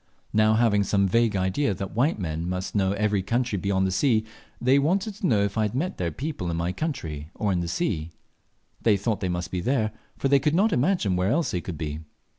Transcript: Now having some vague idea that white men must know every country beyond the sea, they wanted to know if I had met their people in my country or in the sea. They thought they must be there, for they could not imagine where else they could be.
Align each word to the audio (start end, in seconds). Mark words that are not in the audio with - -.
Now 0.33 0.55
having 0.55 0.83
some 0.83 1.07
vague 1.07 1.35
idea 1.35 1.75
that 1.75 1.91
white 1.93 2.17
men 2.17 2.49
must 2.49 2.73
know 2.73 2.93
every 2.93 3.21
country 3.21 3.59
beyond 3.59 3.85
the 3.85 3.91
sea, 3.91 4.25
they 4.59 4.79
wanted 4.79 5.13
to 5.13 5.27
know 5.27 5.43
if 5.43 5.59
I 5.59 5.61
had 5.61 5.75
met 5.75 5.97
their 5.99 6.11
people 6.11 6.49
in 6.49 6.57
my 6.57 6.71
country 6.71 7.29
or 7.35 7.51
in 7.51 7.59
the 7.59 7.67
sea. 7.67 8.09
They 8.81 8.97
thought 8.97 9.19
they 9.19 9.29
must 9.29 9.51
be 9.51 9.61
there, 9.61 9.91
for 10.17 10.27
they 10.27 10.39
could 10.39 10.55
not 10.55 10.73
imagine 10.73 11.15
where 11.15 11.29
else 11.29 11.51
they 11.51 11.61
could 11.61 11.77
be. 11.77 11.99